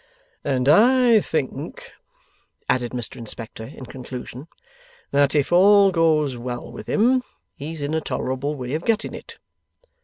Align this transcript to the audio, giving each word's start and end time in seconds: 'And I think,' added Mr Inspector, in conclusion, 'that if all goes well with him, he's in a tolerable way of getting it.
'And 0.43 0.67
I 0.67 1.19
think,' 1.19 1.91
added 2.67 2.91
Mr 2.91 3.17
Inspector, 3.17 3.63
in 3.65 3.85
conclusion, 3.85 4.47
'that 5.11 5.35
if 5.35 5.51
all 5.51 5.91
goes 5.91 6.35
well 6.35 6.71
with 6.71 6.89
him, 6.89 7.21
he's 7.55 7.83
in 7.83 7.93
a 7.93 8.01
tolerable 8.01 8.55
way 8.55 8.73
of 8.73 8.83
getting 8.83 9.13
it. 9.13 9.37